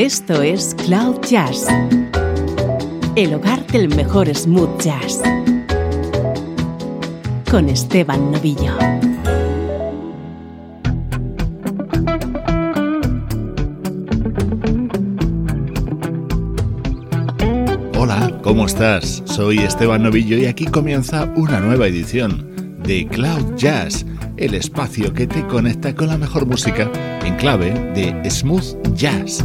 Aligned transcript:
Esto 0.00 0.40
es 0.40 0.74
Cloud 0.86 1.20
Jazz, 1.28 1.66
el 3.16 3.34
hogar 3.34 3.66
del 3.66 3.94
mejor 3.94 4.34
smooth 4.34 4.80
jazz, 4.80 5.20
con 7.50 7.68
Esteban 7.68 8.32
Novillo. 8.32 8.72
Hola, 17.98 18.40
¿cómo 18.42 18.64
estás? 18.64 19.22
Soy 19.26 19.58
Esteban 19.58 20.02
Novillo 20.02 20.38
y 20.38 20.46
aquí 20.46 20.64
comienza 20.64 21.30
una 21.36 21.60
nueva 21.60 21.86
edición 21.86 22.78
de 22.82 23.06
Cloud 23.06 23.54
Jazz, 23.56 24.06
el 24.38 24.54
espacio 24.54 25.12
que 25.12 25.26
te 25.26 25.46
conecta 25.46 25.94
con 25.94 26.06
la 26.06 26.16
mejor 26.16 26.46
música 26.46 26.90
en 27.22 27.36
clave 27.36 27.74
de 27.92 28.30
smooth 28.30 28.94
jazz. 28.94 29.44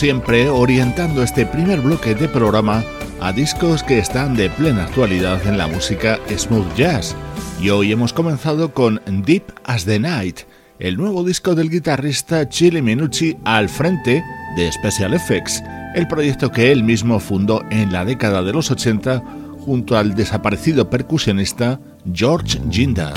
Siempre, 0.00 0.48
orientando 0.48 1.22
este 1.22 1.44
primer 1.44 1.82
bloque 1.82 2.14
de 2.14 2.26
programa 2.26 2.82
a 3.20 3.32
discos 3.32 3.82
que 3.82 3.98
están 3.98 4.34
de 4.34 4.48
plena 4.48 4.84
actualidad 4.84 5.46
en 5.46 5.58
la 5.58 5.66
música 5.66 6.18
smooth 6.34 6.74
jazz. 6.74 7.14
Y 7.60 7.68
hoy 7.68 7.92
hemos 7.92 8.14
comenzado 8.14 8.72
con 8.72 8.98
Deep 9.04 9.52
as 9.64 9.84
the 9.84 9.98
Night, 9.98 10.40
el 10.78 10.96
nuevo 10.96 11.22
disco 11.22 11.54
del 11.54 11.68
guitarrista 11.68 12.48
Chili 12.48 12.80
Minucci 12.80 13.36
al 13.44 13.68
frente 13.68 14.24
de 14.56 14.72
Special 14.72 15.12
Effects, 15.12 15.62
el 15.94 16.08
proyecto 16.08 16.50
que 16.50 16.72
él 16.72 16.82
mismo 16.82 17.20
fundó 17.20 17.62
en 17.70 17.92
la 17.92 18.06
década 18.06 18.42
de 18.42 18.54
los 18.54 18.70
80 18.70 19.22
junto 19.58 19.98
al 19.98 20.14
desaparecido 20.14 20.88
percusionista 20.88 21.78
George 22.10 22.58
Ginda. 22.70 23.12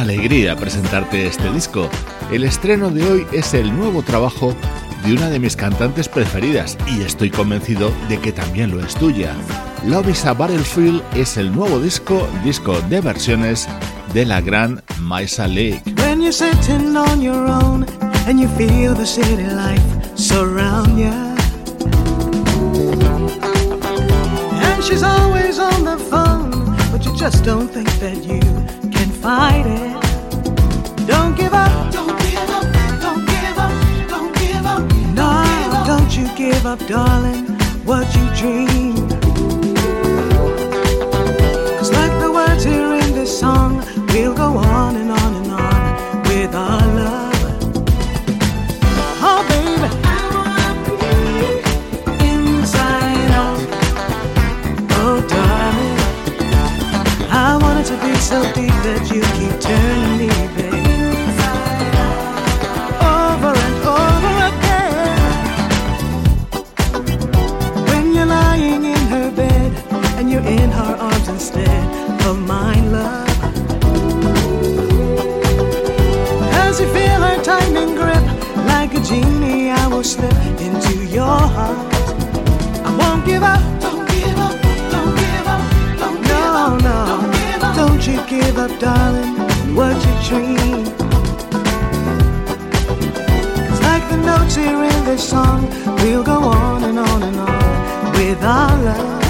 Alegría 0.00 0.56
presentarte 0.56 1.26
este 1.26 1.50
disco. 1.52 1.88
El 2.30 2.44
estreno 2.44 2.90
de 2.90 3.10
hoy 3.10 3.26
es 3.32 3.54
el 3.54 3.74
nuevo 3.74 4.02
trabajo 4.02 4.54
de 5.04 5.14
una 5.14 5.30
de 5.30 5.38
mis 5.38 5.56
cantantes 5.56 6.08
preferidas 6.08 6.76
y 6.86 7.00
estoy 7.00 7.30
convencido 7.30 7.90
de 8.08 8.18
que 8.18 8.30
también 8.30 8.70
lo 8.72 8.84
es 8.84 8.94
tuya. 8.94 9.34
Love 9.86 10.10
is 10.10 10.24
a 10.26 10.34
Battlefield 10.34 11.02
es 11.14 11.36
el 11.38 11.50
nuevo 11.54 11.80
disco, 11.80 12.28
disco 12.44 12.78
de 12.90 13.00
versiones 13.00 13.68
de 14.12 14.26
la 14.26 14.40
gran 14.40 14.82
Maisa 15.00 15.46
Lake. 15.46 15.82
When 16.02 16.20
you're 16.20 16.32
sitting 16.32 16.96
on 16.96 17.22
your 17.22 17.46
own 17.48 17.86
and 18.26 18.38
you 18.38 18.48
feel 18.48 18.94
the 18.94 19.06
city 19.06 19.44
life 19.44 19.82
surround 20.14 20.98
you. 20.98 21.12
And 24.62 24.84
she's 24.84 25.02
always 25.02 25.58
on 25.58 25.84
the 25.84 25.96
phone, 26.10 26.50
but 26.92 27.04
you 27.04 27.16
just 27.16 27.44
don't 27.44 27.70
think 27.72 27.88
that 28.00 28.16
can 29.26 29.38
fight 29.40 29.66
it. 29.66 31.06
Don't 31.06 31.36
give 31.36 31.52
up, 31.52 31.92
don't 31.92 32.18
give 32.20 32.50
up, 32.50 32.64
don't 33.00 33.26
give 33.26 33.58
up, 33.58 34.08
don't 34.08 34.34
give 34.38 34.66
up. 34.66 34.82
No, 35.14 35.84
don't 35.86 36.16
you 36.16 36.26
give 36.36 36.66
up, 36.66 36.78
darling, 36.86 37.46
what 37.84 38.06
you 38.14 38.24
dream. 38.40 38.94
Cause 41.78 41.92
like 41.92 42.14
the 42.20 42.30
words 42.32 42.64
here 42.64 42.94
in 42.94 43.14
this 43.14 43.38
song, 43.38 43.84
we'll 44.08 44.34
go 44.34 44.56
on 44.58 44.96
and 44.96 45.10
on 45.10 45.25
so 58.26 58.42
deep 58.54 58.74
that 58.82 59.06
you 59.14 59.22
keep 59.38 59.54
turning 59.60 60.18
me, 60.18 60.26
baby. 60.56 60.82
Over 62.98 63.52
and 63.66 63.76
over 64.02 64.34
again. 64.50 65.18
When 67.86 68.04
you're 68.14 68.26
lying 68.26 68.84
in 68.84 69.02
her 69.14 69.30
bed 69.30 69.70
and 70.18 70.28
you're 70.28 70.48
in 70.58 70.70
her 70.72 70.96
arms 70.96 71.28
instead 71.28 71.84
of 72.26 72.36
my 72.40 72.74
love. 72.96 73.38
As 76.64 76.80
you 76.80 76.88
feel 76.88 77.20
her 77.28 77.40
tightening 77.44 77.94
grip. 77.94 78.24
Like 78.66 78.92
a 78.94 79.00
genie, 79.02 79.70
I 79.70 79.86
will 79.86 80.02
slip 80.02 80.34
into 80.60 81.04
your 81.04 81.38
heart. 81.56 81.94
I 82.84 82.90
won't 82.98 83.24
give 83.24 83.44
up. 83.44 83.75
You 88.06 88.24
give 88.26 88.58
up, 88.58 88.78
darling. 88.78 89.34
What 89.74 89.96
you 90.06 90.14
dream. 90.28 90.86
It's 93.68 93.82
like 93.82 94.08
the 94.08 94.18
notes 94.24 94.54
here 94.54 94.82
in 94.84 95.04
this 95.04 95.28
song. 95.28 95.68
We'll 96.02 96.22
go 96.22 96.38
on 96.38 96.84
and 96.84 96.98
on 96.98 97.22
and 97.22 97.36
on 97.36 98.12
with 98.12 98.42
our 98.42 98.82
love. 98.84 99.25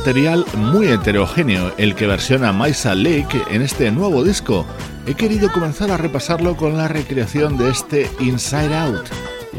Material 0.00 0.46
muy 0.56 0.86
heterogéneo 0.86 1.74
el 1.76 1.94
que 1.94 2.06
versiona 2.06 2.54
Maisa 2.54 2.94
Lake 2.94 3.42
en 3.50 3.60
este 3.60 3.90
nuevo 3.90 4.24
disco. 4.24 4.64
He 5.06 5.12
querido 5.12 5.52
comenzar 5.52 5.90
a 5.90 5.98
repasarlo 5.98 6.56
con 6.56 6.78
la 6.78 6.88
recreación 6.88 7.58
de 7.58 7.68
este 7.68 8.10
Inside 8.18 8.74
Out, 8.74 9.10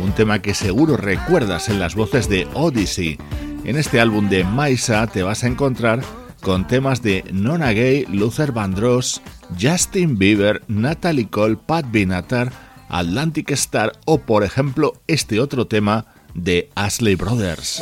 un 0.01 0.11
tema 0.13 0.41
que 0.41 0.55
seguro 0.55 0.97
recuerdas 0.97 1.69
en 1.69 1.79
las 1.79 1.93
voces 1.93 2.27
de 2.27 2.47
Odyssey. 2.55 3.19
En 3.65 3.77
este 3.77 3.99
álbum 3.99 4.29
de 4.29 4.43
Maisa 4.43 5.05
te 5.05 5.21
vas 5.21 5.43
a 5.43 5.47
encontrar 5.47 6.01
con 6.41 6.65
temas 6.65 7.03
de 7.03 7.23
Nona 7.31 7.71
Gay, 7.71 8.07
Luther 8.07 8.51
Vandross, 8.51 9.21
Justin 9.61 10.17
Bieber, 10.17 10.63
Natalie 10.67 11.29
Cole, 11.29 11.57
Pat 11.57 11.85
Benatar, 11.91 12.51
Atlantic 12.89 13.51
Star 13.51 13.91
o 14.05 14.17
por 14.21 14.43
ejemplo 14.43 14.93
este 15.05 15.39
otro 15.39 15.67
tema 15.67 16.07
de 16.33 16.71
Ashley 16.73 17.13
Brothers. 17.13 17.79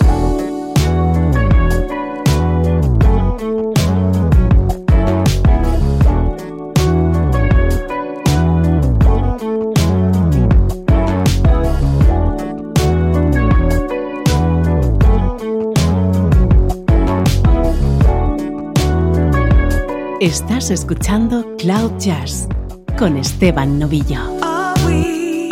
Estás 20.21 20.69
escuchando 20.69 21.55
Cloud 21.55 21.97
Jazz 21.97 22.49
con 22.97 23.15
Esteban 23.15 23.79
Novillo. 23.79 24.19
Are 24.41 24.75
we 24.85 25.49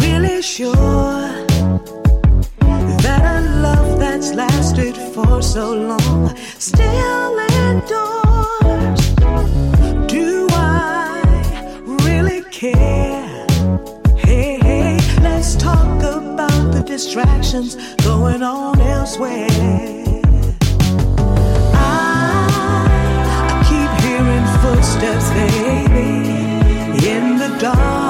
really 0.00 0.40
sure 0.40 1.28
that 3.02 3.22
a 3.22 3.40
love 3.60 3.98
that's 3.98 4.32
lasted 4.34 4.96
for 4.96 5.42
so 5.42 5.74
long 5.74 6.34
still 6.58 7.38
endures? 7.68 9.14
Do 10.06 10.46
I 10.52 11.20
really 12.06 12.42
care? 12.50 13.46
Hey, 14.16 14.58
hey, 14.62 14.98
let's 15.20 15.54
talk 15.54 16.02
about 16.02 16.72
the 16.72 16.82
distractions 16.82 17.76
going 18.02 18.42
on 18.42 18.80
elsewhere. 18.80 19.81
Baby, 25.02 27.08
in 27.08 27.36
the 27.36 27.58
dark. 27.58 28.01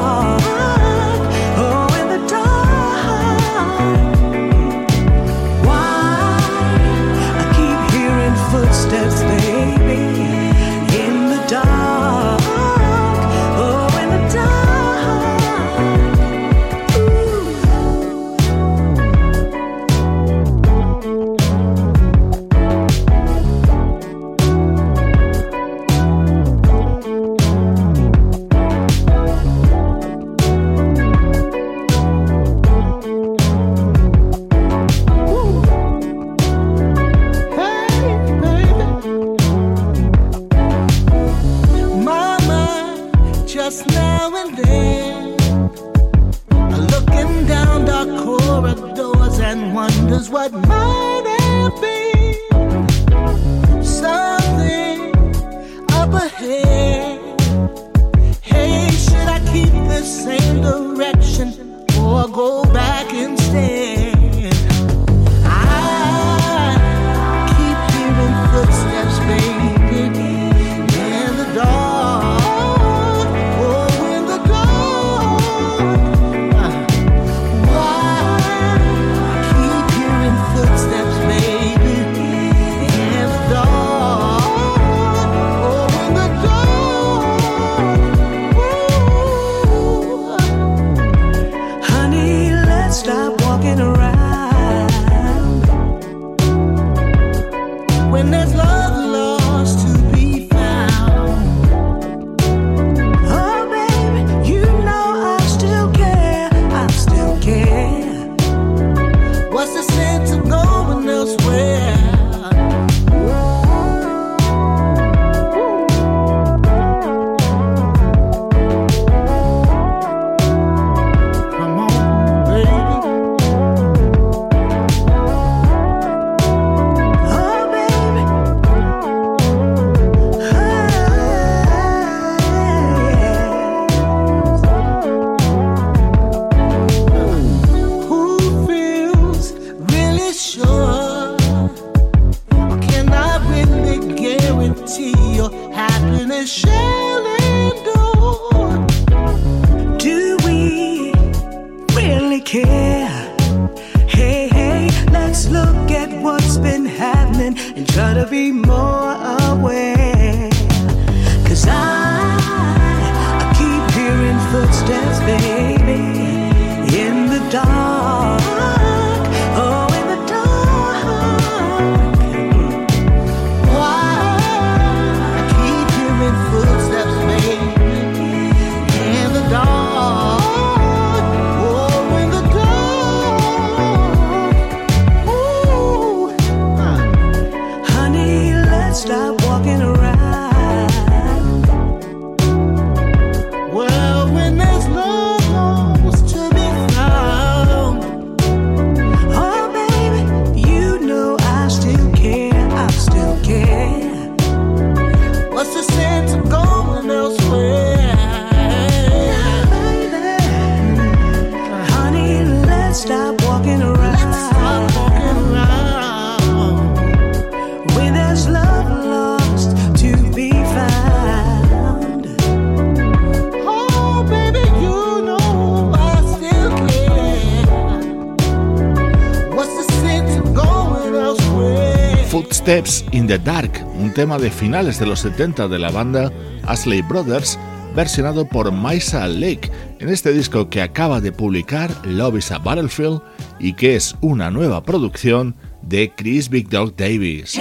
Footsteps 232.64 233.04
in 233.10 233.26
the 233.26 233.40
Dark, 233.40 233.84
un 233.98 234.14
tema 234.14 234.38
de 234.38 234.48
finales 234.48 235.00
de 235.00 235.06
los 235.06 235.18
70 235.18 235.66
de 235.66 235.80
la 235.80 235.90
banda 235.90 236.32
Ashley 236.64 237.02
Brothers, 237.02 237.58
versionado 237.96 238.46
por 238.46 238.70
Maisa 238.70 239.26
Lake 239.26 239.68
en 239.98 240.08
este 240.08 240.32
disco 240.32 240.70
que 240.70 240.80
acaba 240.80 241.20
de 241.20 241.32
publicar 241.32 241.90
Love 242.06 242.38
is 242.38 242.52
a 242.52 242.58
Battlefield 242.58 243.20
y 243.58 243.72
que 243.72 243.96
es 243.96 244.14
una 244.20 244.52
nueva 244.52 244.84
producción 244.84 245.56
de 245.82 246.12
Chris 246.14 246.48
Big 246.48 246.68
Dog 246.68 246.94
Davis. 246.94 247.58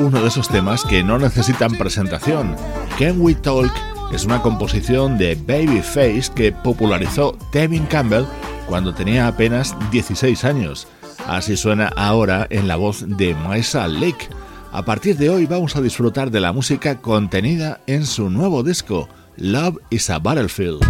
Uno 0.00 0.22
de 0.22 0.28
esos 0.28 0.48
temas 0.48 0.82
que 0.84 1.02
no 1.02 1.18
necesitan 1.18 1.76
presentación. 1.76 2.56
Can 2.98 3.20
We 3.20 3.34
Talk 3.34 3.70
es 4.12 4.24
una 4.24 4.40
composición 4.40 5.18
de 5.18 5.34
Babyface 5.34 6.32
que 6.34 6.52
popularizó 6.52 7.36
Tevin 7.52 7.84
Campbell 7.84 8.24
cuando 8.66 8.94
tenía 8.94 9.28
apenas 9.28 9.76
16 9.90 10.44
años. 10.44 10.88
Así 11.26 11.56
suena 11.56 11.88
ahora 11.96 12.46
en 12.48 12.66
la 12.66 12.76
voz 12.76 13.04
de 13.06 13.34
Maisa 13.34 13.86
Lake. 13.88 14.28
A 14.72 14.84
partir 14.84 15.16
de 15.18 15.28
hoy 15.28 15.44
vamos 15.44 15.76
a 15.76 15.82
disfrutar 15.82 16.30
de 16.30 16.40
la 16.40 16.52
música 16.52 16.98
contenida 17.00 17.80
en 17.86 18.06
su 18.06 18.30
nuevo 18.30 18.62
disco, 18.62 19.08
Love 19.36 19.78
is 19.90 20.08
a 20.08 20.18
Battlefield. 20.18 20.80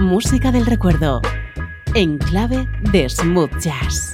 Música 0.00 0.50
del 0.50 0.64
recuerdo 0.66 1.20
en 1.94 2.16
clave 2.16 2.66
de 2.92 3.08
smooth 3.08 3.50
jazz. 3.60 4.12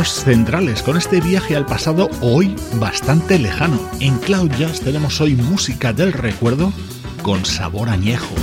Centrales 0.00 0.82
con 0.82 0.96
este 0.96 1.20
viaje 1.20 1.54
al 1.54 1.66
pasado 1.66 2.08
hoy 2.22 2.56
bastante 2.76 3.38
lejano. 3.38 3.78
En 4.00 4.16
Cloud 4.18 4.50
Jazz 4.58 4.80
tenemos 4.80 5.20
hoy 5.20 5.34
música 5.34 5.92
del 5.92 6.14
recuerdo 6.14 6.72
con 7.22 7.44
sabor 7.44 7.90
añejo. 7.90 8.34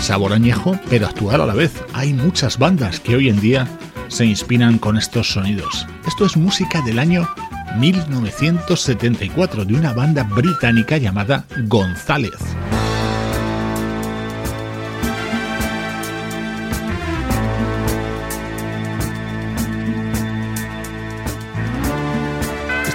Sabor 0.00 0.32
añejo, 0.32 0.76
pero 0.90 1.06
actual 1.06 1.42
a 1.42 1.46
la 1.46 1.54
vez. 1.54 1.72
Hay 1.92 2.14
muchas 2.14 2.58
bandas 2.58 2.98
que 2.98 3.14
hoy 3.14 3.28
en 3.28 3.40
día 3.40 3.68
se 4.08 4.26
inspiran 4.26 4.78
con 4.78 4.96
estos 4.96 5.30
sonidos. 5.30 5.86
Esto 6.04 6.26
es 6.26 6.36
música 6.36 6.82
del 6.82 6.98
año 6.98 7.28
1974 7.78 9.64
de 9.64 9.74
una 9.74 9.92
banda 9.92 10.24
británica 10.24 10.96
llamada 10.96 11.44
González. 11.68 12.40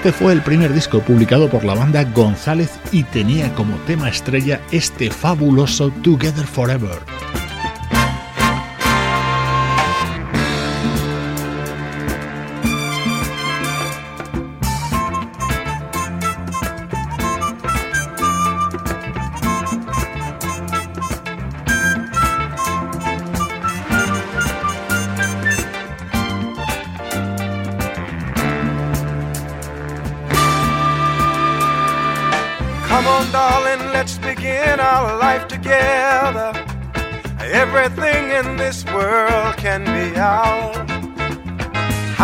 Este 0.10 0.24
fue 0.24 0.34
el 0.34 0.41
primer 0.41 0.74
disco 0.74 1.02
publicado 1.02 1.52
por 1.52 1.63
la 1.63 1.76
banda 1.76 2.04
González 2.04 2.80
y 2.91 3.04
tenía 3.04 3.54
como 3.54 3.76
tema 3.86 4.10
estrella 4.10 4.60
este 4.72 5.12
fabuloso 5.12 5.91
Together 6.02 6.48
Forever. 6.48 7.18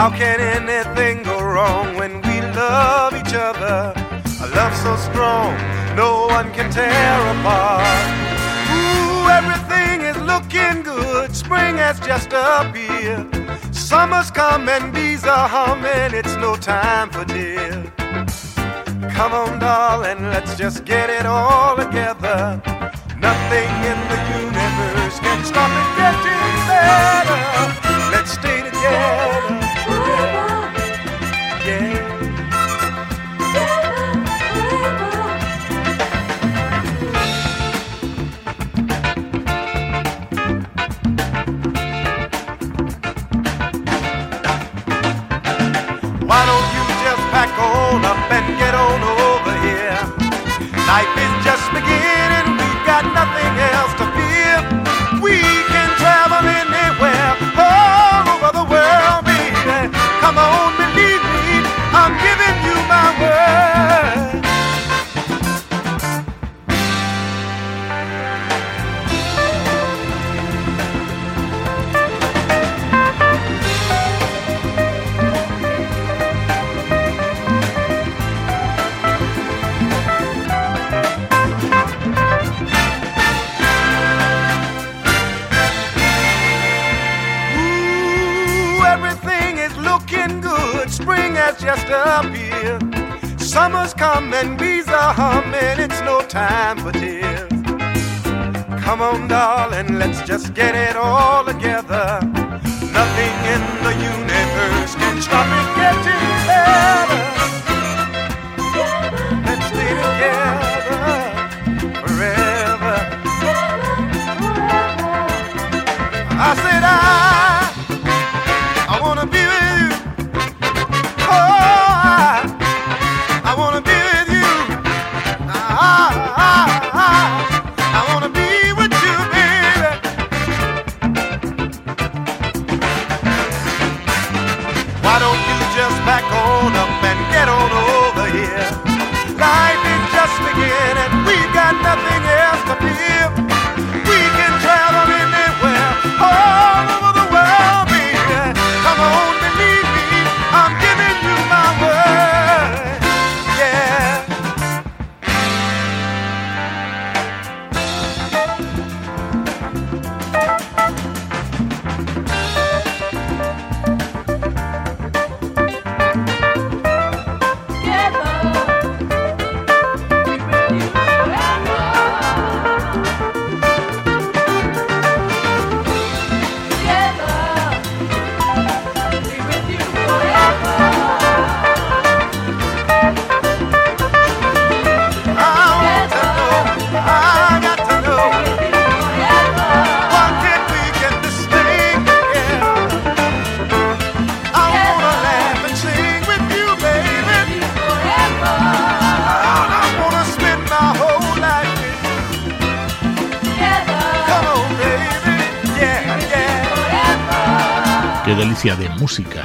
How 0.06 0.12
can 0.12 0.40
anything 0.40 1.24
go 1.24 1.44
wrong 1.44 1.96
when 1.96 2.22
we 2.22 2.40
love 2.40 3.16
each 3.16 3.34
other? 3.34 3.92
A 4.40 4.48
love 4.54 4.76
so 4.78 4.96
strong, 4.98 5.58
no 5.96 6.28
one 6.28 6.54
can 6.54 6.70
tear 6.70 7.18
apart. 7.34 8.06
Ooh, 8.70 9.28
everything 9.40 10.02
is 10.02 10.16
looking 10.22 10.84
good. 10.84 11.36
Spring 11.36 11.78
has 11.78 12.00
just 12.02 12.30
appeared. 12.34 13.34
Summer's 13.74 14.30
come 14.30 14.70
and 14.70 14.94
bees 14.94 15.24
are 15.26 15.50
humming. 15.50 16.14
It's 16.14 16.36
no 16.36 16.56
time 16.56 17.10
for 17.10 17.26
tears. 17.26 17.90
Come 19.18 19.34
on, 19.34 19.58
darling, 19.58 20.30
let's 20.30 20.56
just 20.56 20.86
get 20.86 21.10
it 21.10 21.26
all 21.26 21.76
together. 21.76 22.62
Nothing 23.18 23.72
in 23.90 24.00
the 24.12 24.20
universe 24.38 25.20
can 25.20 25.44
stop 25.44 25.72
it 25.82 25.90
getting 25.98 26.54
better. 26.70 28.12
Let's 28.12 28.34
stay 28.34 28.62
together. 28.62 29.65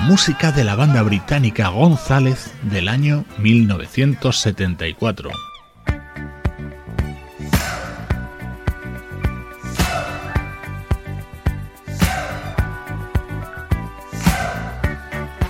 Música 0.01 0.51
de 0.51 0.65
la 0.65 0.75
banda 0.75 1.03
británica 1.03 1.69
González 1.69 2.53
del 2.63 2.89
año 2.89 3.25
1974. 3.39 5.31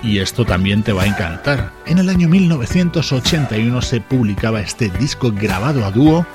Y 0.03 0.19
esto 0.19 0.45
también 0.45 0.83
te 0.83 0.93
va 0.93 1.03
a 1.03 1.07
encantar. 1.07 1.71
En 1.85 1.97
el 1.97 2.09
año 2.09 2.27
1981 2.29 3.81
se 3.81 4.01
publicaba 4.01 4.61
este 4.61 4.89
disco 4.89 5.31
grabado 5.31 5.83
a 5.85 5.91
dúo 5.91 6.25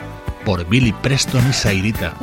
por 0.44 0.68
Billy 0.68 0.92
Preston 0.92 1.48
y 1.48 1.52
Sairita. 1.52 2.14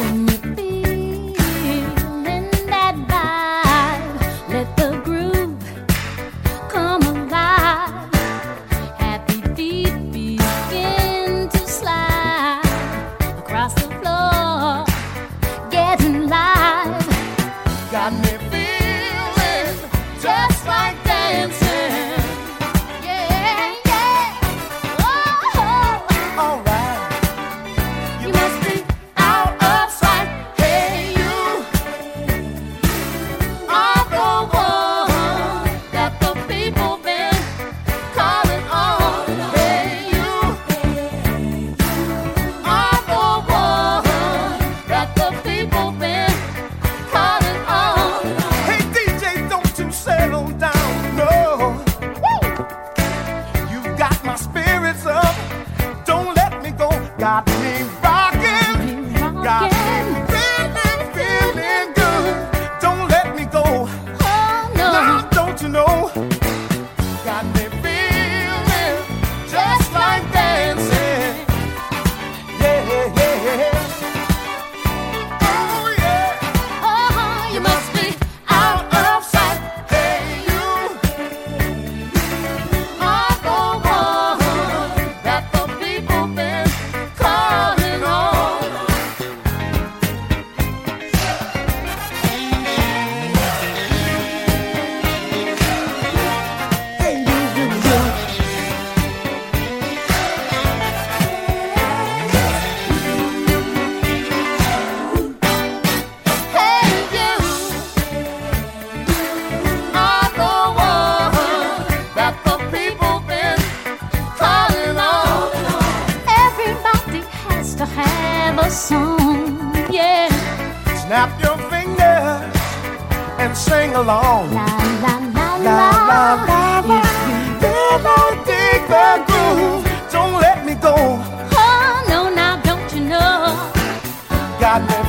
got 134.63 135.02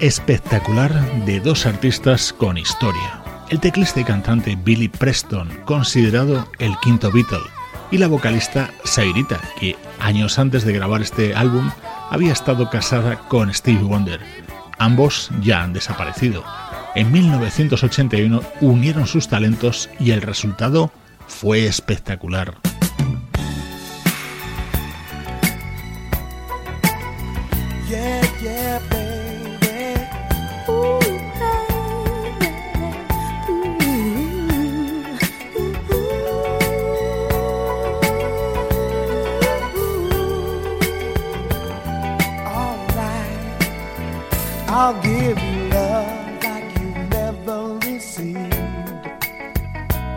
espectacular 0.00 0.92
de 1.24 1.38
dos 1.38 1.64
artistas 1.64 2.32
con 2.32 2.58
historia. 2.58 3.22
El 3.48 3.60
teclista 3.60 4.00
y 4.00 4.04
cantante 4.04 4.56
Billy 4.56 4.88
Preston, 4.88 5.48
considerado 5.64 6.48
el 6.58 6.76
quinto 6.82 7.12
Beatle, 7.12 7.38
y 7.92 7.98
la 7.98 8.08
vocalista 8.08 8.72
Sairita, 8.84 9.40
que 9.60 9.76
años 10.00 10.38
antes 10.38 10.64
de 10.64 10.72
grabar 10.72 11.00
este 11.00 11.34
álbum 11.34 11.70
había 12.10 12.32
estado 12.32 12.68
casada 12.70 13.20
con 13.28 13.54
Steve 13.54 13.82
Wonder. 13.82 14.20
Ambos 14.78 15.30
ya 15.40 15.62
han 15.62 15.72
desaparecido. 15.72 16.44
En 16.96 17.12
1981 17.12 18.42
unieron 18.60 19.06
sus 19.06 19.28
talentos 19.28 19.88
y 20.00 20.10
el 20.10 20.22
resultado 20.22 20.90
fue 21.28 21.66
espectacular. 21.66 22.56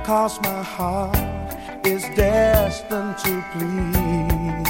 Cause 0.04 0.42
my 0.42 0.64
heart 0.64 1.16
is 1.86 2.04
destined 2.16 3.18
to 3.20 3.44
please. 3.54 4.68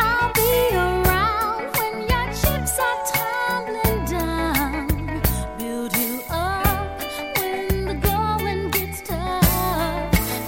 I'll 0.00 0.32
be 0.32 0.74
around 0.74 1.70
when 1.76 1.94
your 2.08 2.26
chips 2.40 2.78
are 2.80 3.00
tumbling 3.12 4.04
down. 4.06 4.88
Build 5.58 5.96
you 5.96 6.22
up 6.30 7.00
when 7.38 7.84
the 7.84 7.94
going 7.94 8.70
gets 8.70 9.02
tough. 9.02 9.44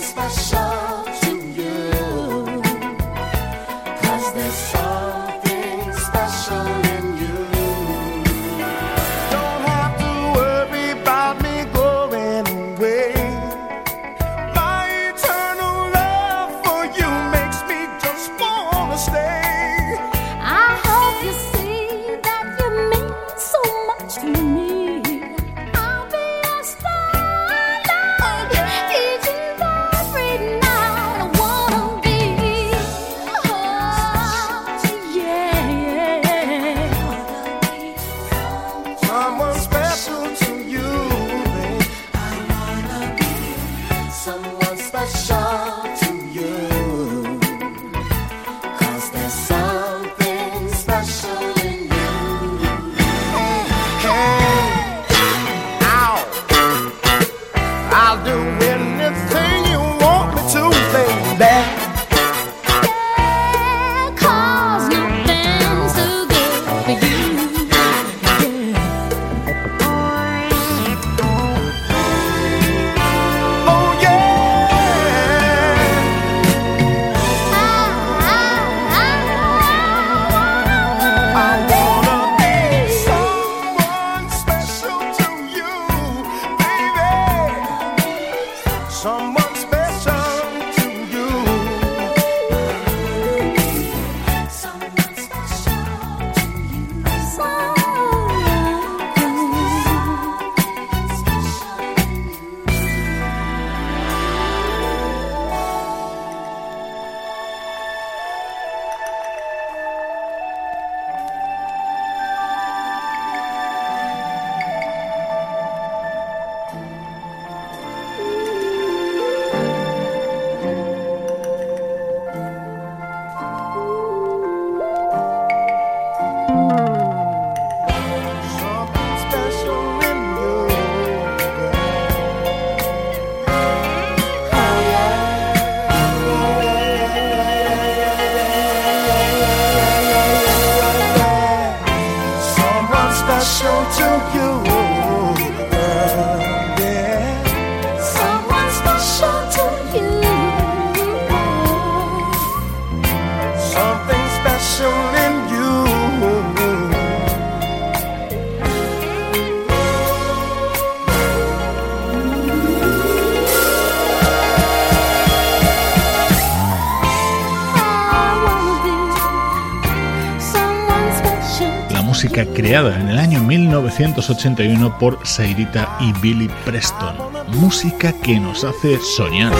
En 172.75 173.09
el 173.09 173.19
año 173.21 173.41
1981 173.41 174.99
por 174.99 175.25
Sairita 175.25 175.97
y 176.01 176.13
Billy 176.15 176.51
Preston. 176.65 177.15
Música 177.61 178.13
que 178.21 178.41
nos 178.41 178.65
hace 178.65 178.99
soñar. 178.99 179.53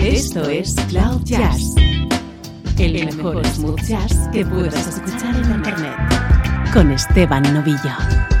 Esto 0.00 0.46
es 0.50 0.74
Cloud 0.90 1.22
Jazz, 1.24 1.74
el 2.76 3.06
mejor 3.06 3.46
smooth 3.46 3.80
jazz 3.80 4.28
que 4.34 4.44
puedas 4.44 4.86
escuchar 4.86 5.34
en 5.34 5.50
Internet, 5.50 5.96
con 6.74 6.90
Esteban 6.90 7.42
Novillo. 7.54 8.33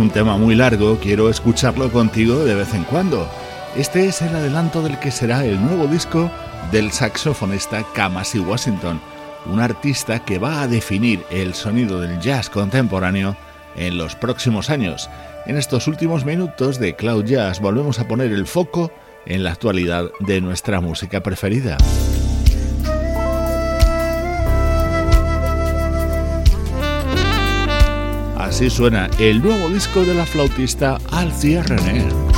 Un 0.00 0.10
tema 0.10 0.36
muy 0.36 0.54
largo, 0.54 0.98
quiero 0.98 1.28
escucharlo 1.28 1.92
contigo 1.92 2.44
de 2.44 2.54
vez 2.54 2.72
en 2.74 2.84
cuando. 2.84 3.30
Este 3.76 4.06
es 4.06 4.22
el 4.22 4.34
adelanto 4.34 4.82
del 4.82 4.98
que 4.98 5.10
será 5.10 5.44
el 5.44 5.60
nuevo 5.60 5.86
disco 5.86 6.30
del 6.72 6.90
saxofonista 6.90 7.84
Kamasi 7.94 8.38
Washington, 8.38 9.00
un 9.46 9.60
artista 9.60 10.24
que 10.24 10.38
va 10.38 10.62
a 10.62 10.68
definir 10.68 11.22
el 11.30 11.54
sonido 11.54 12.00
del 12.00 12.18
jazz 12.18 12.48
contemporáneo 12.48 13.36
en 13.76 13.98
los 13.98 14.16
próximos 14.16 14.70
años. 14.70 15.10
En 15.46 15.56
estos 15.56 15.86
últimos 15.86 16.24
minutos 16.24 16.78
de 16.78 16.96
Cloud 16.96 17.24
Jazz 17.24 17.60
volvemos 17.60 17.98
a 17.98 18.08
poner 18.08 18.32
el 18.32 18.46
foco 18.46 18.90
en 19.26 19.44
la 19.44 19.52
actualidad 19.52 20.10
de 20.20 20.40
nuestra 20.40 20.80
música 20.80 21.22
preferida. 21.22 21.76
Así 28.50 28.68
suena 28.68 29.08
el 29.20 29.40
nuevo 29.40 29.68
disco 29.68 30.04
de 30.04 30.12
la 30.12 30.26
flautista 30.26 30.98
Alcia 31.12 31.62
René. 31.62 32.29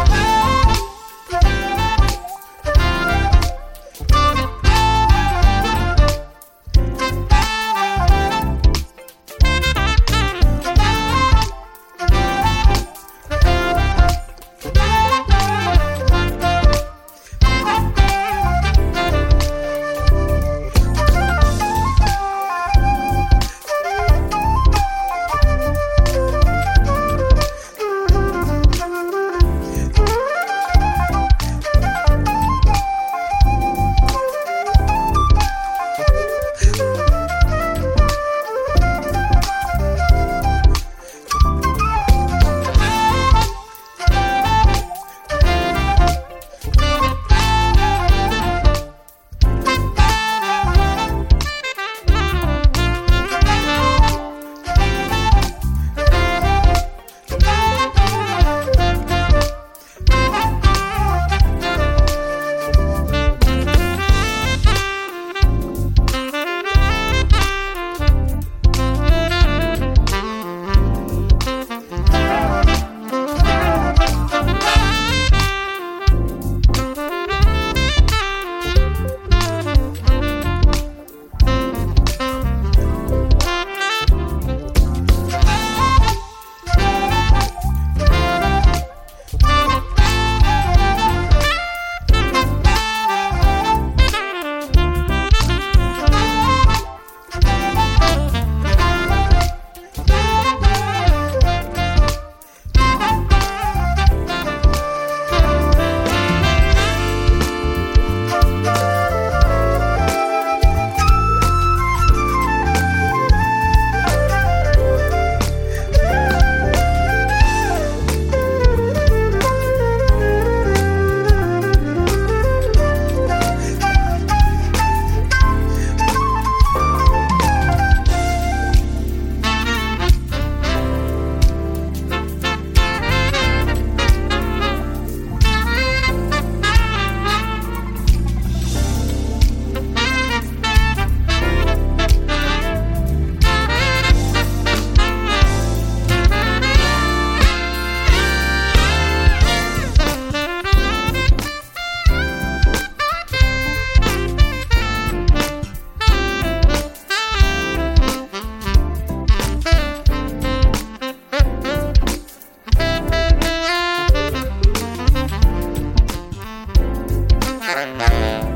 Música 167.75 168.52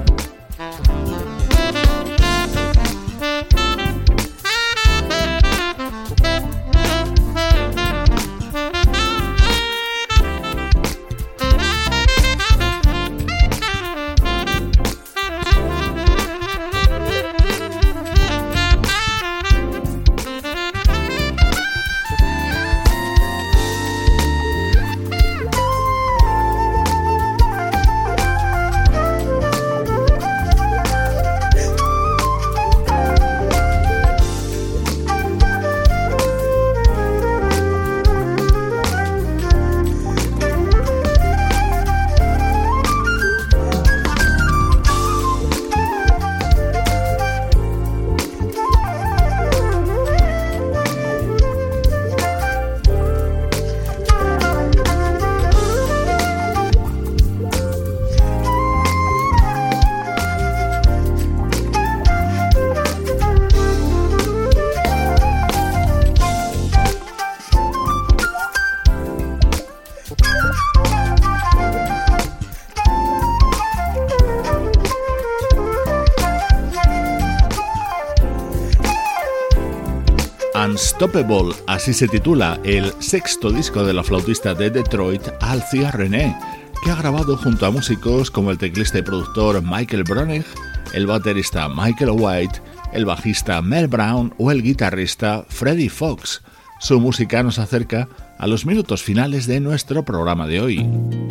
Unstoppable, 80.99 81.55
así 81.67 81.93
se 81.93 82.09
titula 82.09 82.59
el 82.65 82.91
sexto 83.01 83.51
disco 83.51 83.85
de 83.85 83.93
la 83.93 84.03
flautista 84.03 84.55
de 84.55 84.71
Detroit, 84.71 85.21
Alcia 85.43 85.91
René, 85.91 86.35
que 86.83 86.91
ha 86.91 86.95
grabado 86.95 87.37
junto 87.37 87.67
a 87.67 87.71
músicos 87.71 88.31
como 88.31 88.51
el 88.51 88.57
teclista 88.57 89.01
y 89.01 89.03
productor 89.03 89.61
Michael 89.63 90.05
Bronig, 90.05 90.47
el 90.95 91.07
baterista 91.07 91.69
Michael 91.69 92.13
White, 92.13 92.63
el 92.95 93.05
bajista 93.05 93.61
Mel 93.61 93.89
Brown 93.89 94.33
o 94.39 94.51
el 94.51 94.63
guitarrista 94.63 95.45
Freddie 95.51 95.91
Fox. 95.91 96.43
Su 96.81 96.99
música 96.99 97.43
nos 97.43 97.59
acerca 97.59 98.09
a 98.39 98.47
los 98.47 98.65
minutos 98.65 99.03
finales 99.03 99.47
de 99.47 99.61
nuestro 99.61 100.03
programa 100.03 100.47
de 100.47 100.63
hoy. 100.63 101.26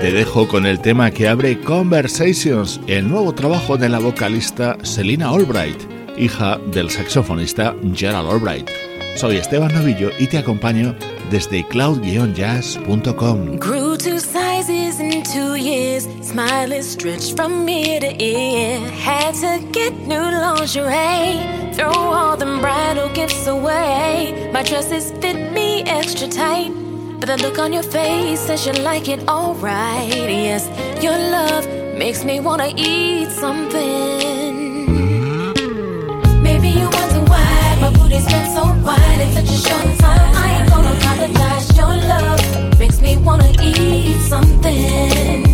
Te 0.00 0.12
dejo 0.12 0.48
con 0.48 0.64
el 0.64 0.80
tema 0.80 1.10
que 1.10 1.28
abre 1.28 1.60
Conversations, 1.60 2.80
el 2.86 3.06
nuevo 3.06 3.34
trabajo 3.34 3.76
de 3.76 3.90
la 3.90 3.98
vocalista 3.98 4.78
Selina 4.82 5.28
Albright, 5.28 5.78
hija 6.16 6.58
del 6.72 6.88
saxofonista 6.88 7.76
Gerald 7.94 8.30
Albright. 8.30 8.70
Soy 9.16 9.36
Esteban 9.36 9.74
Novillo 9.74 10.08
y 10.18 10.26
te 10.26 10.38
acompaño 10.38 10.96
desde 11.30 11.68
cloud-jazz.com. 11.68 13.58
Grew 13.58 13.98
two 13.98 14.18
sizes 14.18 15.00
in 15.00 15.22
two 15.22 15.56
years, 15.56 16.08
smile 16.22 16.72
is 16.72 16.90
stretched 16.90 17.36
from 17.36 17.68
ear 17.68 18.00
to 18.00 18.16
ear. 18.18 18.80
Had 19.04 19.34
to 19.34 19.58
get 19.72 19.92
new 20.08 20.16
lingerie, 20.16 21.38
throw 21.74 21.92
all 21.92 22.38
them 22.38 22.58
bridal 22.62 23.10
gifts 23.12 23.46
away. 23.46 24.50
My 24.50 24.62
dresses 24.62 25.12
fit 25.20 25.52
me 25.52 25.82
extra 25.82 26.26
tight. 26.26 26.72
But 27.20 27.26
the 27.26 27.36
look 27.36 27.58
on 27.58 27.70
your 27.74 27.82
face 27.82 28.40
says 28.40 28.64
you 28.64 28.72
like 28.82 29.06
it 29.06 29.28
alright. 29.28 30.08
Yes, 30.08 30.66
your 31.02 31.18
love 31.18 31.68
makes 31.94 32.24
me 32.24 32.40
wanna 32.40 32.72
eat 32.74 33.28
something. 33.28 34.86
Mm-hmm. 34.88 36.42
Maybe 36.42 36.68
you 36.68 36.88
wonder 36.88 37.20
why 37.30 37.76
my 37.78 37.90
booty's 37.92 38.24
been 38.24 38.46
so 38.56 38.64
wide 38.86 39.20
in 39.20 39.32
such 39.34 39.50
a 39.50 39.58
short 39.68 39.98
time. 39.98 40.34
I 40.34 40.60
ain't 40.60 40.70
gonna 40.70 40.92
apologize. 40.96 41.76
Your 41.76 41.94
love 42.08 42.78
makes 42.78 43.02
me 43.02 43.18
wanna 43.18 43.52
eat 43.62 44.18
something. 44.22 45.44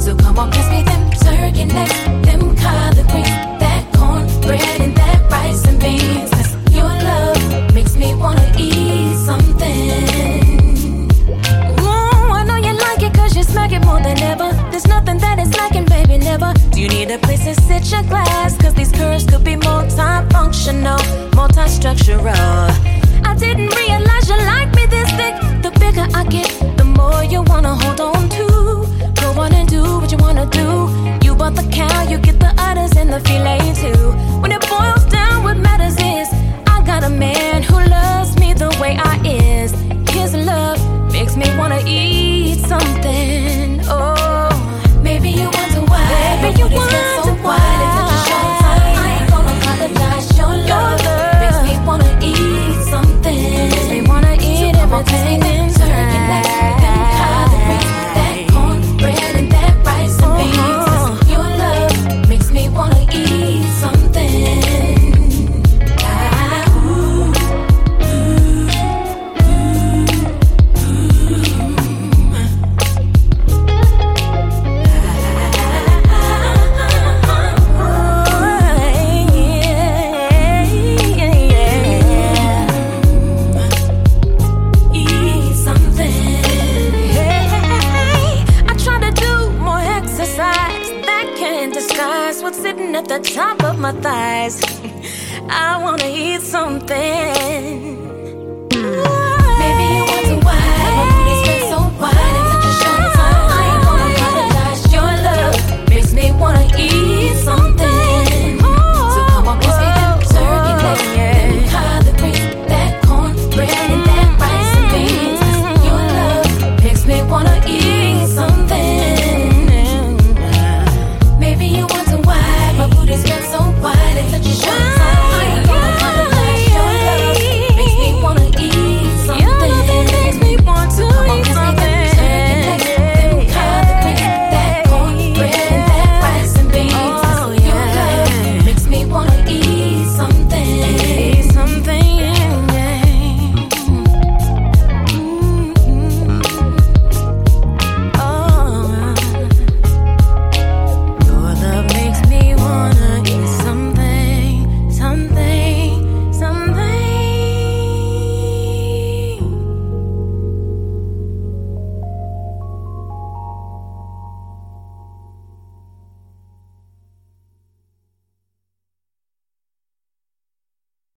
So 0.00 0.14
come 0.14 0.38
on, 0.38 0.52
pass 0.52 0.70
me 0.70 0.84
them 0.84 1.10
turkey 1.10 1.64
necks, 1.64 1.98
them 2.24 2.54
collard 2.54 3.04
greens, 3.10 3.34
that 3.58 3.82
cornbread 3.96 4.80
and 4.80 4.94
that 4.96 5.28
rice 5.32 5.64
and 5.66 5.80
beans. 5.80 6.30
'Cause 6.30 6.54
your 6.70 6.92
love 7.10 7.74
makes 7.74 7.96
me 7.96 8.14
wanna 8.14 8.46
eat 8.56 9.05
smack 13.56 13.72
it 13.72 13.84
more 13.86 14.00
than 14.00 14.18
ever. 14.32 14.50
There's 14.70 14.86
nothing 14.86 15.18
that 15.24 15.38
is 15.38 15.50
lacking, 15.56 15.86
baby, 15.86 16.18
never. 16.18 16.52
Do 16.72 16.78
you 16.82 16.88
need 16.88 17.10
a 17.10 17.18
place 17.18 17.44
to 17.48 17.54
sit 17.68 17.90
your 17.90 18.02
glass? 18.12 18.50
Cause 18.62 18.74
these 18.74 18.92
curves 18.92 19.24
could 19.24 19.44
be 19.44 19.56
multifunctional, 19.56 21.00
multi-structural. 21.34 22.66
I 23.30 23.32
didn't 23.44 23.72
realize 23.80 24.24
you 24.30 24.38
like 24.52 24.70
me 24.78 24.84
this 24.94 25.10
thick. 25.18 25.34
The 25.64 25.70
bigger 25.80 26.06
I 26.20 26.22
get, 26.36 26.50
the 26.76 26.84
more 26.84 27.24
you 27.24 27.40
wanna 27.52 27.74
hold 27.82 28.00
on 28.00 28.28
to. 28.36 28.46
Go 29.22 29.28
on 29.44 29.52
and 29.60 29.68
do 29.76 29.82
what 30.00 30.10
you 30.12 30.18
wanna 30.18 30.46
do. 30.60 30.68
You 31.24 31.34
bought 31.34 31.56
the 31.60 31.66
cow, 31.78 32.02
you 32.10 32.18
get 32.18 32.38
the 32.38 32.52
udders 32.68 32.94
and 33.00 33.08
the 33.14 33.20
filet 33.26 33.64
too. 33.82 34.02
When 34.42 34.52
it 34.52 34.62
boils 34.68 35.04
down, 35.18 35.44
what 35.44 35.56
matters 35.56 35.96
is 36.14 36.28
I 36.74 36.76
got 36.90 37.04
a 37.04 37.12
man 37.26 37.62
who 37.62 37.78
loves 37.96 38.38
me 38.38 38.52
the 38.52 38.70
way 38.82 38.92
I 39.12 39.14
is. 39.24 39.70
His 40.16 40.34
love 40.34 40.95
makes 41.18 41.34
me 41.34 41.48
wanna 41.56 41.80
eat 41.86 42.60
something. 42.66 43.80
Oh, 43.88 44.52
maybe 45.02 45.30
you 45.30 45.48
wonder 45.58 45.82
why. 45.90 46.04
Maybe 46.42 46.58
you 46.60 46.68
wonder 46.68 47.34
why. 47.46 47.56
In 47.84 47.88
such 47.96 48.12
a 48.16 48.20
short 48.28 48.52
time, 48.64 48.82
I 49.02 49.08
ain't 49.16 49.28
gonna 49.32 49.54
apologize. 49.56 50.26
Your 50.38 50.54
love, 50.70 51.00
makes 51.42 51.60
me 51.66 51.74
wanna 51.88 52.12
eat 52.30 52.76
something. 52.92 53.68
Makes 53.72 53.88
me 53.94 54.00
wanna 54.10 54.34
eat 54.52 54.74
everything 54.84 55.40
in 55.52 55.72
turkey 55.78 56.20
necks, 56.30 56.65